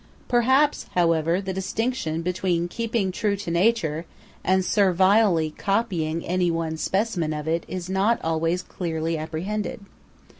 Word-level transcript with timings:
Perhaps, 0.27 0.87
however, 0.95 1.39
the 1.39 1.53
distinction 1.53 2.23
between 2.23 2.67
keeping 2.67 3.11
true 3.11 3.35
to 3.35 3.51
nature 3.51 4.07
and 4.43 4.65
servilely 4.65 5.51
copying 5.51 6.25
any 6.25 6.49
one 6.49 6.75
specimen 6.75 7.33
of 7.33 7.47
it 7.47 7.65
is 7.67 7.87
not 7.87 8.19
always 8.23 8.63
clearly 8.63 9.15
apprehended. 9.15 9.81